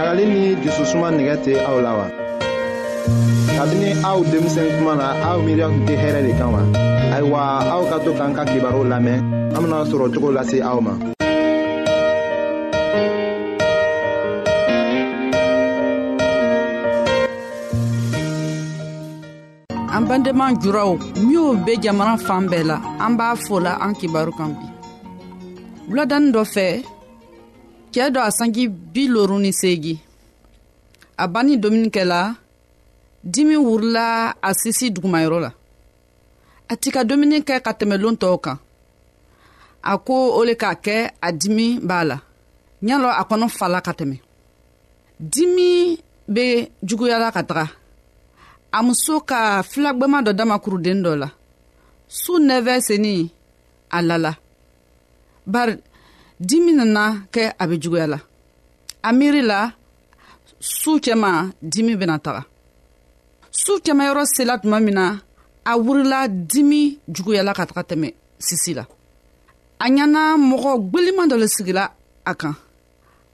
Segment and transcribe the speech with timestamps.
[0.00, 2.06] ɲagali ni jususuma nɛgɛ tɛ aw la wa.
[3.56, 6.60] kabini aw denmisɛn kuma na aw miiriya tun tɛ hɛrɛ de kan wa.
[7.14, 7.40] ayiwa
[7.74, 9.18] aw ka to k'an ka kibaru lamɛn
[9.56, 10.92] an bena sɔrɔ cogo lase aw ma.
[19.96, 20.90] an bandenma juraw
[21.26, 24.64] minw be jamana fan bɛɛ la an b'a fola an kibaru kan bi.
[25.90, 26.66] wuladanin dɔ fɛ
[27.92, 29.94] cɛɛ dɔ a sanji bi loru ni seegi
[31.22, 32.18] a banni domuni kɛla
[33.32, 34.06] dimi wurila
[34.48, 35.50] a sisi dugumayɔrɔ la
[36.70, 38.56] a ti ka domuni kɛ ka tɛmɛ loon tɔɔw kan
[39.82, 42.16] a ko o le k'a kɛ a dimi b'a la
[42.88, 44.16] ɲalɔ a kɔnɔ fala ka tɛmɛ
[45.32, 45.98] dimi
[46.34, 46.44] be
[46.86, 47.64] juguyala ka taga
[48.72, 49.38] a muso ka
[49.70, 51.28] filagwɛma dɔ dama kuruden dɔ la
[52.08, 53.30] su nɛvɛ seni
[53.90, 54.32] a lala
[55.46, 55.74] bari
[56.46, 58.18] dimi nana kɛ a be juguya la
[59.02, 59.60] a miiri la
[60.78, 61.30] suu cɛma
[61.72, 62.42] dimi bena taga
[63.62, 65.04] suu cɛmayɔrɔ sela tuma min na
[65.64, 66.80] a wurila dimi
[67.14, 68.08] juguyala ka taga tɛmɛ
[68.46, 68.84] sisi la
[69.78, 71.84] a ɲana mɔgɔ gweliman dɔ le sigila
[72.24, 72.54] a kan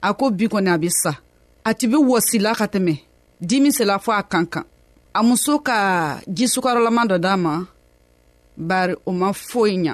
[0.01, 1.11] a ko bi kɔni a be sa
[1.69, 2.95] a ti be wɔsila ka tɛmɛ
[3.49, 4.65] dimi sela fɔ a kan kan
[5.15, 5.77] a muso ka
[6.35, 7.65] jisukarɔlaman dɔ d'a ma
[8.57, 9.93] bari o ma foyi ɲa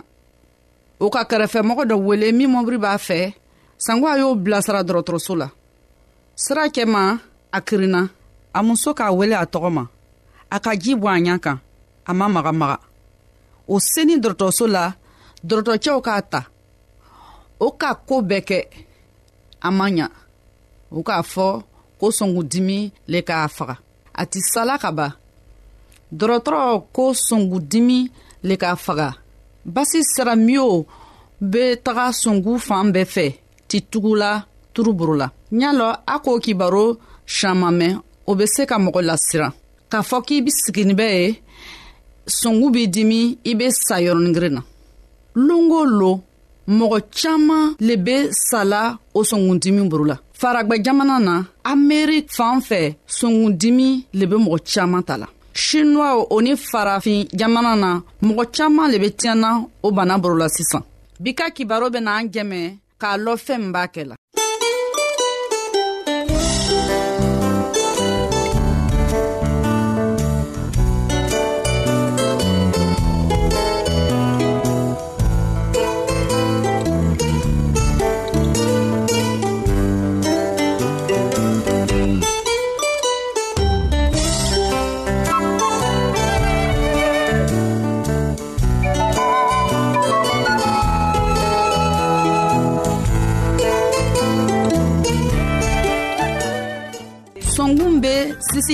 [1.06, 3.34] o ka kɛrɛfɛmɔgɔ dɔ wele min mɔbiri b'a fɛ
[3.86, 5.48] sanko a y'o bilasira dɔrɔtɔrɔso la
[6.36, 7.20] sira cɛma
[7.52, 8.02] a kirinna
[8.54, 9.84] a muso k'a wele a tɔgɔ ma
[10.56, 11.60] a ka ji bɔ a ɲa kan
[12.08, 12.78] a ma magamaga
[13.68, 14.94] o seni dɔrɔtɔrɔso la
[15.46, 16.42] dɔrɔtɔcɛw k'a ta
[17.60, 18.60] o k'a koo bɛɛ kɛ
[19.62, 20.08] a ma ɲa
[20.92, 21.64] o k'a fɔ
[22.00, 23.76] ko sɔngudimi le k'a faga
[24.16, 25.12] a ti sala ka ban
[26.16, 28.10] dɔrɔtɔrɔ ko sɔngudimi
[28.44, 29.18] le k'a faga
[29.66, 30.86] basi sira miyo
[31.42, 33.26] be taga sungu fan bɛɛ fɛ
[33.70, 34.32] titugula
[34.74, 35.28] turuburu la
[35.62, 36.86] y'a lɔ a k'o kibaro
[37.36, 37.94] siaman mɛn
[38.30, 39.52] o be se ka mɔgɔ lasiran
[39.92, 41.28] k'a fɔ k'i be siginibɛ ye
[42.40, 44.62] sungu b'i dimi i be sa yɔrɔnigirin na
[45.36, 46.22] longo lo
[46.68, 48.16] mɔgɔ caaman le be
[48.50, 54.58] sala o sɔngundimi buru la faragwɛ jamana na ameri fan fɛ sɔngundimi le be mɔgɔ
[54.74, 57.90] caaman ta la chinois o ni farafin jamana na
[58.26, 59.50] mɔgɔ caaman le be tiɲana
[59.84, 60.84] o bana borola sisan
[61.24, 62.60] bi ka kibaro bena an jɛmɛ
[63.02, 64.16] k'a lɔn fɛɛn min b'a kɛ la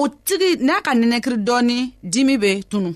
[0.00, 1.76] o tigi n'a ka nɛnɛkiri dɔɔni
[2.12, 2.90] dimi bɛ tunu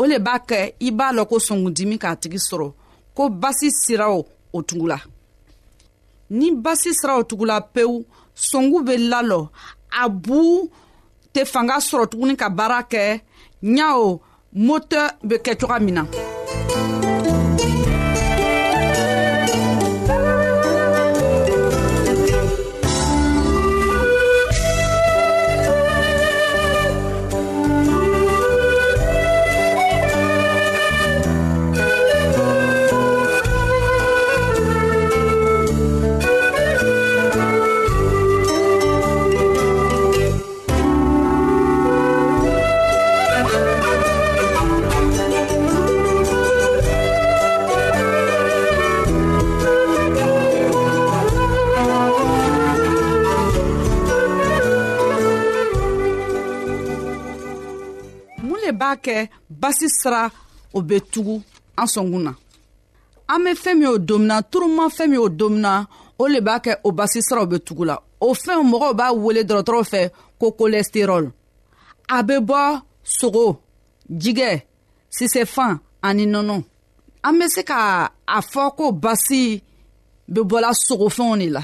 [0.00, 2.68] o le b'a kɛ i b'a lɔn ko sɔngundimi k'a tigi sɔrɔ
[3.16, 4.20] ko basi sira o
[4.56, 4.98] o tugula
[6.38, 8.04] ni basi sira o tugula pewu
[8.48, 9.48] sɔngu bɛ lalɔ
[10.02, 10.40] a bu
[11.34, 13.04] tɛ fanga sɔrɔ tuguni ka baara kɛ
[13.76, 14.20] ɲa o
[14.66, 16.04] motɛ bɛ kɛ cogoya min na.
[58.72, 59.28] de b'a kɛ
[59.60, 60.30] basi sira
[60.76, 61.34] o be tugu
[61.80, 62.32] an sɔngun na
[63.32, 65.72] an be fɛɛn min o domina turuma fɛɛn min o domina
[66.18, 67.96] o le b'a kɛ o basi siraw be tugu la
[68.26, 70.02] o fɛnw mɔgɔw b'a wele dɔrɔtɔrɔw fɛ
[70.40, 71.30] ko kolɛsterɔl
[72.16, 72.80] a be bɔ
[73.16, 73.46] sogo
[74.22, 74.62] jigɛ
[75.16, 76.64] sisɛfan ani nɔnɔ
[77.24, 79.62] an be se ka a fɔ ko basi
[80.32, 81.62] be bɔla sogofɛnw de la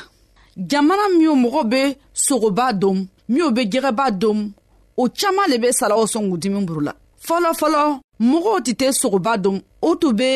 [0.57, 4.53] jamana minw mɔgɔw be sogoba dom minw be jɛgɛba dom
[4.99, 6.93] o caaman le be salaw sɔn k'u burula
[7.27, 7.83] fɔlɔfɔlɔ
[8.29, 9.57] mɔgɔw tɛ tɛ sogoba don
[9.87, 10.31] o tun be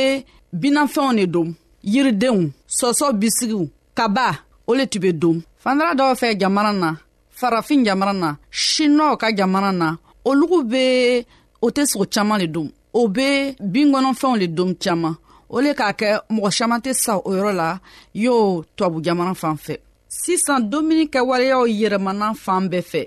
[0.61, 1.49] binafɛnw de don
[1.93, 2.43] yiridenw
[2.79, 3.63] sɔsɔ bisigiw
[3.99, 4.27] kaba
[4.67, 6.91] o le tun be don fandara dɔw fɛ jamana na
[7.39, 8.31] farafin jamana na
[8.61, 9.89] shinɔw ka jamana na
[10.29, 10.85] olugu be
[11.61, 12.69] o tɛ sogo caaman le don
[12.99, 13.29] o be
[13.75, 15.17] binkɔnɔfɛnw le don caaman
[15.51, 17.71] o le k'a kɛ mɔgɔ caaman tɛ sa o yɔrɔ la
[18.15, 19.77] y'o tubabu jamana fan fɛ
[20.23, 23.07] sisan dumuni kɛwaleyaw yɛrɛmana fan bɛɛ fɛ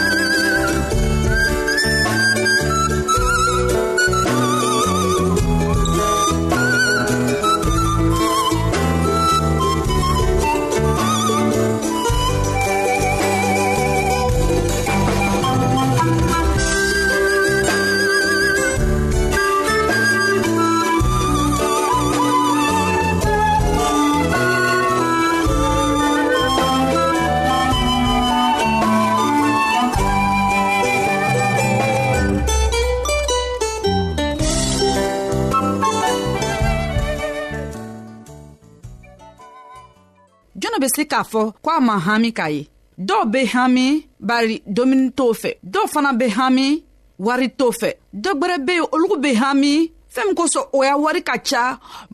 [40.81, 42.61] be se k'a fɔ ko a ma hami k'a ye
[43.07, 43.85] dɔw be hami
[44.29, 46.69] bari domuni t'o fɛ dɔw fana be hami
[47.27, 47.89] wari t'o fɛ
[48.23, 49.73] dɔ gwɛrɛ be yen olugu be hami
[50.13, 51.63] fɛɛn min kosɔn o y'a wari ka ca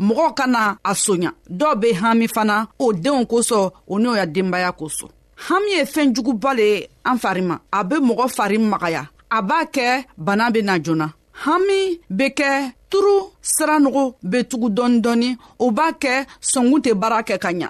[0.08, 4.26] mɔgɔw ka na a soɲa dɔw be hami fana o denw kosɔn o n'o ya
[4.36, 5.10] denbaya kosɔn
[5.48, 6.76] hami ye fɛɛn juguba le ye
[7.10, 9.88] an fari ma a be mɔgɔ fari magaya a b'a kɛ
[10.28, 11.08] bana be na joona
[11.46, 11.82] hami
[12.18, 12.54] be kɛ
[12.92, 13.16] turu
[13.52, 15.32] siranogo be tugu dɔɔni dɔɔni
[15.66, 16.14] o b'a kɛ
[16.52, 17.70] sɔngun tɛ baara kɛ ka ɲa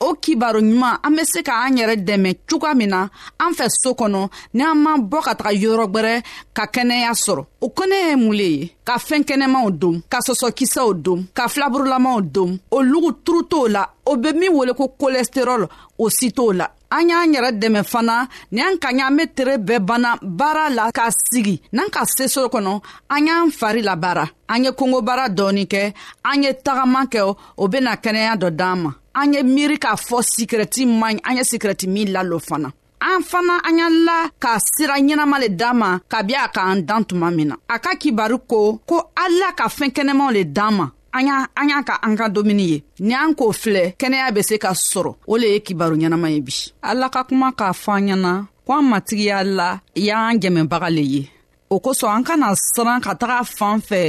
[0.00, 3.00] o kibaro ɲuman an be se ka an yɛrɛ dɛmɛ cogoya min na
[3.42, 4.22] an fɛ soo kɔnɔ
[4.54, 6.14] ni an m'an bɔ ka taga yɔrɔgwɛrɛ
[6.56, 10.94] ka kɛnɛya sɔrɔ o kɔnɛ ye mun le ye ka fɛɛn kɛnɛmaw don ka sɔsɔkisɛw
[11.02, 15.66] don ka filaburulamaw don o lugu turu t'o la o be min wele ko kolesterɔl
[15.98, 19.26] o si t'o la an y'an yɛrɛ dɛmɛ fana ni an ka ɲa an be
[19.34, 24.28] tere bɛɛ banna baara la k'a sigi n'an ka seso kɔnɔ an y'an fari labaara
[24.48, 25.92] an ye kongobaara dɔɔni kɛ
[26.24, 30.18] an ye tagama kɛ o bena kɛnɛya dɔ d'an ma an ye miiri k'a fɔ
[30.32, 32.70] sikirɛti man ɲi an ye sikirɛti min lalo fana
[33.00, 37.02] an fana an ya la ka sira ɲɛnama le d'an ma kabi a k'an dan
[37.04, 40.86] tuma min na a ka kibaru ko ko ala ka fɛɛn kɛnɛmaw le d'an ma
[41.14, 44.42] an y'a an y'a ka an ka domuni ye ni an k'o filɛ kɛnɛya be
[44.42, 47.90] se ka sɔrɔ o le ye kibaru ɲɛnama ye bi ala ka kuma k'a fɔ
[47.98, 51.28] an ɲɛna ko an matigiya la y'an dɛmɛbaga le ye
[51.70, 54.02] o kosɔn an kana siran ka taga fan fɛ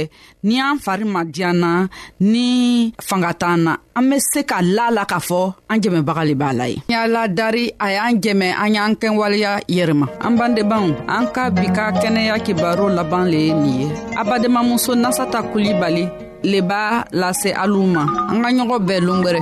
[0.46, 1.70] ni an fari ma diyan na
[2.32, 2.46] ni
[3.08, 5.40] fanga t'an na an be se ka la la k'a fɔ
[5.72, 10.06] an jɛmɛbaga le b'a la ye y'a ladari a y'an jɛmɛ an y'an kɛwaleya yɛrɛma
[10.26, 13.86] an bandebanw an ka bi ka kɛnɛya kibaro laban le ye nin ye
[14.20, 16.04] abadenmamuso nasata kulibali
[16.50, 16.82] le b'a
[17.20, 19.40] lase alu ma an ka ɲɔgɔn bɛɛ longwɛrɛ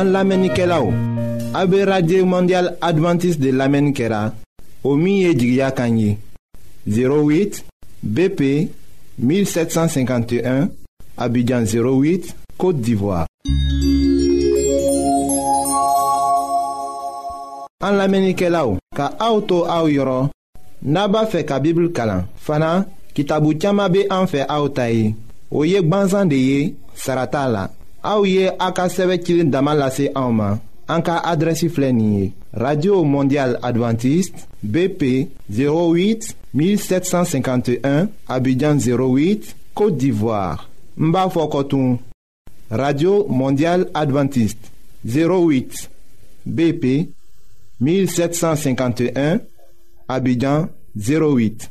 [0.00, 0.94] An lamenike la ou,
[1.52, 4.32] abe Radye Mondial Adventist de lamenikera,
[4.82, 6.16] omiye djigya kanyi,
[6.88, 7.60] 08
[8.02, 8.40] BP
[9.20, 10.68] 1751,
[11.18, 13.26] abidjan 08, Kote d'Ivoire.
[17.84, 20.30] An lamenike la ou, ka aoutou aou yoron,
[20.80, 25.12] naba fe kabibl kalan, fana, ki tabou tiyama be anfe aoutayi,
[25.52, 27.66] oyek banzan deye, sarata la.
[28.02, 29.54] Aouye aka a ka sɛbɛ cilen
[30.88, 41.28] en radio mondial Adventiste bp 08 1751 abidjan 08 côte d'ivoire Mba
[42.70, 44.72] radio mondial Adventiste
[45.06, 45.90] 08
[46.46, 47.08] bp
[47.80, 49.40] 1751
[50.08, 51.70] abidjan 08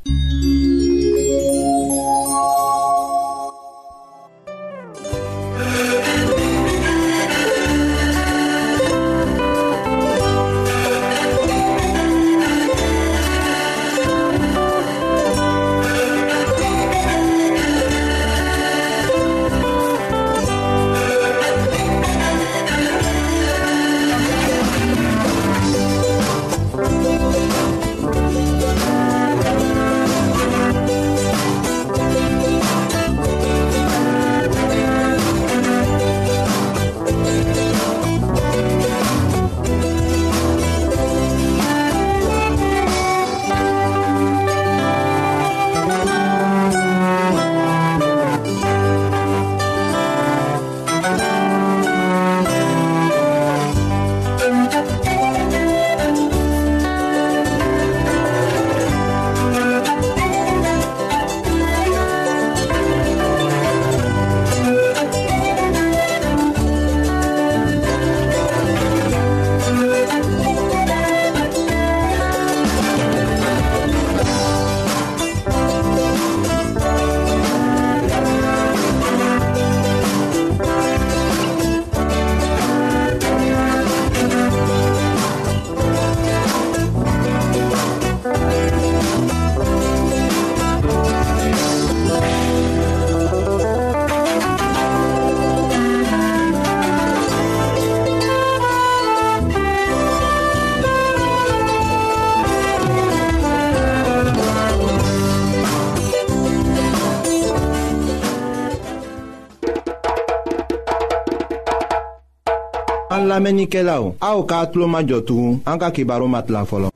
[113.39, 116.89] lamɛnnikɛlaw aw k'a tulo majɔ tugun an ka kibaru ma tila fɔlɔ.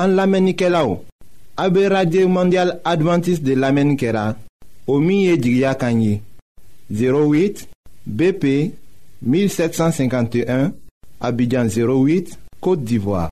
[0.00, 0.88] an lamɛnnikɛlaw
[1.62, 4.24] a be radio mondial adventiste de lamɛnni kɛra
[4.86, 6.20] o min ye jigiya kan ye
[6.90, 7.66] 08
[8.06, 8.44] bp
[9.24, 10.70] 1751
[11.26, 13.30] abidjan 08 Côte d'Ivoire.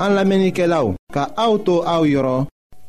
[0.00, 2.46] An lamenike la ou, ka aoutou aou yoron,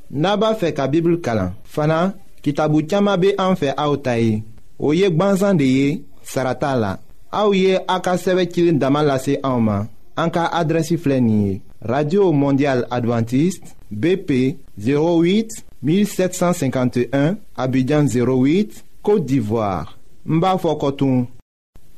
[0.10, 1.52] naba fe ka bibl kalan.
[1.66, 4.40] Fana, ki tabou tiyama be an fe aoutayi,
[4.80, 5.90] ou yek banzan de ye,
[6.24, 6.94] sarata la.
[7.32, 11.60] Aou ye akasewe kilin daman lase aouman, an ka adresi flenye.
[11.82, 14.32] Radio Mondial Adventiste, BP
[14.80, 19.98] 08 1751, Abidjan 08, Côte d'Ivoire.
[20.26, 21.26] Mba Fokotoun.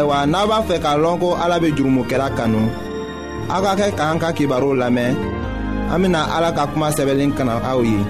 [0.00, 2.60] ayiwa n'a b'a fɛ k'a lɔn ko ala be jurumukɛla kanu
[3.52, 5.12] aw ka kɛ k'an ka kibaruw lamɛn
[5.92, 8.00] an bena ala ka kuma sɛbɛlen kana aw ye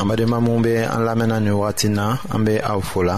[0.00, 3.16] an badenma minw be an lamɛnna ni wagati na an be aw fola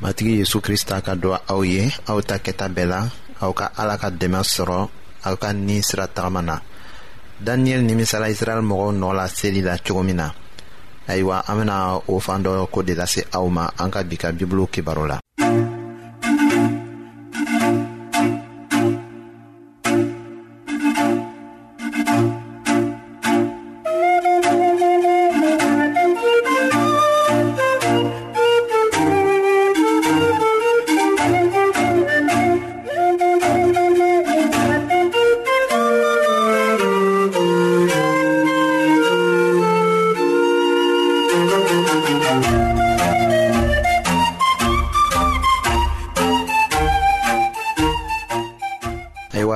[0.00, 3.00] matigi yezu krista ka dɔ aw ye aw ta kɛta bɛɛ la
[3.42, 4.78] aw ka ala ka dɛmɛ sɔrɔ
[5.26, 6.56] aw ka nin sira tagama na
[7.42, 10.26] daniyɛli nimisala israɛl mɔgɔw nɔɔ la seli la cogo min na
[11.08, 11.76] ayiwa an bena
[12.08, 15.18] o fan dɔ ko de lase aw ma an ka bi ka bibulu kibaro la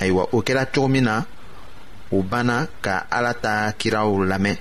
[0.00, 1.14] ayiwa o kɛra cogo min na
[2.16, 4.56] u banna ka ala ta kiraw lamɛn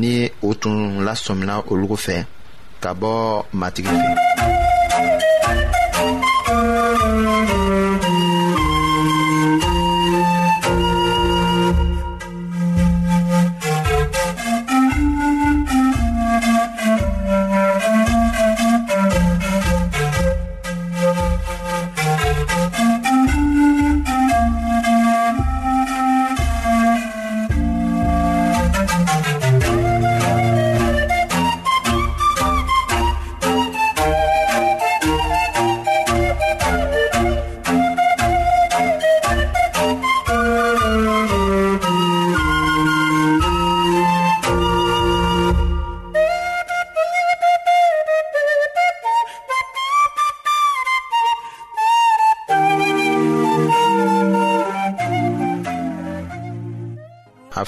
[0.00, 0.12] ni
[0.48, 2.16] u tun lasɔmina olugu fɛ
[2.82, 3.12] ka bɔ
[3.60, 4.14] matigi fɛ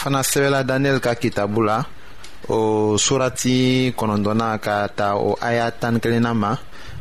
[0.05, 1.77] fana sɛbɛla daniyɛli ka kitabu la
[2.51, 6.51] o surati kɔnɔntɔna ka ta o aya tani kelenna ma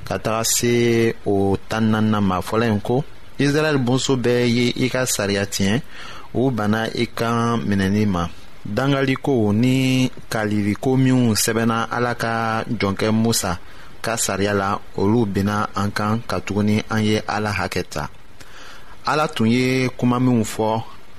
[0.07, 1.35] ka taga se o
[1.69, 3.03] tani nanina ma fɔla yen ko
[3.43, 5.81] israɛl bonso bɛɛ ye i ka sariya tiɲɛ
[6.33, 8.27] u banna i kan minɛli ma
[8.75, 13.59] dangalikow ni kaliriko minw sɛbɛnna ala ka jɔnkɛ musa
[14.01, 18.07] ka sariya la olu benna an kan katuguni an ye ala hakɛ ta
[19.05, 20.69] ala tun ye kuma minw fɔ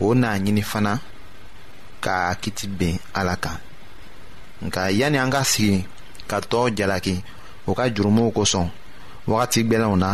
[0.00, 0.98] o n'a ɲini fana
[2.00, 3.58] ka kiti ben ala kan
[4.64, 5.84] nka yani an ka sigi
[6.28, 7.14] ka tɔɔ jalaki
[7.68, 8.68] u ka jurumuw kosɔn
[9.30, 10.10] wagati gwɛlɛnw na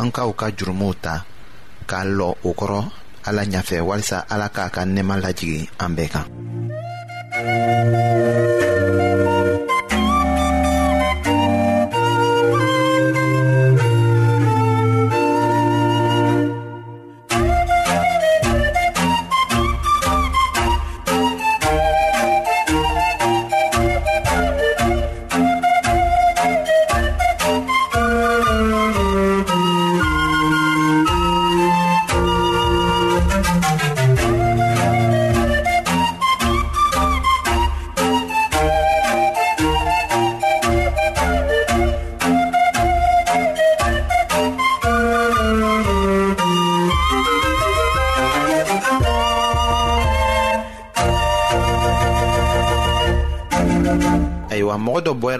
[0.00, 1.24] an ka u ka jurumuw ta
[1.88, 2.80] k'a lɔ o kɔrɔ
[3.28, 6.26] ala ɲafɛ walisa ala k'a ka nɛɛma lajigi an bɛɛ kan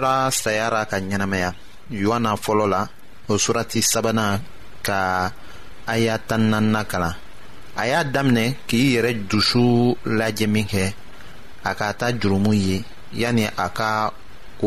[0.05, 1.49] sera saya ra ka ɲɛnamaya
[1.89, 2.81] yohana fɔlɔ la
[3.31, 4.39] o surati sabanan
[4.85, 4.97] ka
[5.93, 7.15] aya tan naaninan kalan
[7.75, 10.93] a y'a daminɛ k'i yɛrɛ dusu lajɛ min kɛ
[11.63, 12.83] a ka taa jurumu ye
[13.21, 14.13] yani a ka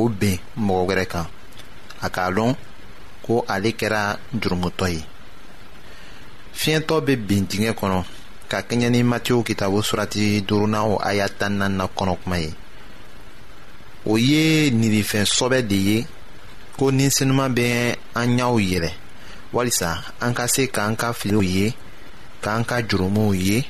[0.00, 1.26] o ben mɔgɔ wɛrɛ kan
[2.02, 2.56] a k'a lɔn
[3.24, 4.02] ko ale kɛra
[4.40, 5.02] jurumutɔ ye
[6.60, 8.02] fiɲɛtɔ bɛ bin dingɛ kɔnɔ
[8.50, 11.58] ka kɛɲɛ ni matiyo kitabu surati duurunan o aya tan
[11.96, 12.50] kɔnɔ kuma ye
[14.08, 15.98] o ye nirifɛn sɔbɛ de ye
[16.78, 18.90] ko ninsenuman bɛ an ɲaw yɛlɛ
[19.52, 19.88] walisa
[20.20, 21.74] an ka se k'an ka filiw ye
[22.42, 23.64] k'an ka jurumuw ye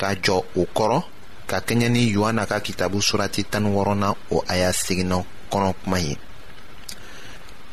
[0.00, 1.02] ka jɔ o kɔrɔ
[1.50, 5.16] ka kɛɲɛ ni yohana ka kitabu surati tani wɔɔrɔnan o a y'a segina
[5.50, 6.16] kɔnɔ kuma ye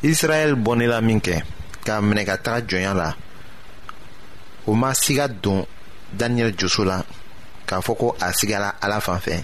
[0.02, 3.14] israɛl bɔnnila min k'a minɛ taga jɔnya la
[4.66, 5.64] o ma siga don
[6.18, 7.04] daniyɛli joso la
[7.68, 9.44] k'a fɔ ko a sigala ala fan fɛ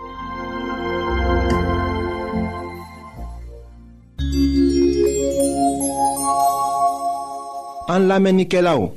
[7.93, 8.93] an lamenike la ou.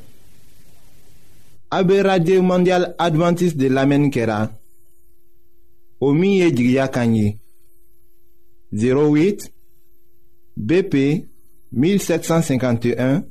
[1.71, 4.51] Abe Radye Mondial Adventist de lamenike la.
[6.01, 7.39] O miye jigya kanyi.
[8.75, 9.51] 08
[10.57, 10.95] BP
[11.73, 13.23] 1751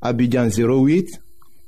[0.00, 1.16] Abidjan 08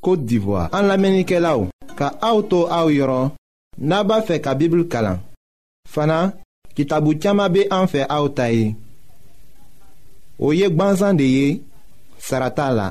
[0.05, 0.69] Kote d'Ivoire.
[0.77, 1.69] An lamenike la ou.
[1.97, 3.31] Ka aoutou aou yoron.
[3.79, 5.21] Naba fe ka bibl kalan.
[5.89, 6.35] Fana,
[6.77, 8.75] ki tabu tiyama be an fe aoutaye.
[10.39, 11.49] O yek banzan de ye,
[12.19, 12.91] sarata la.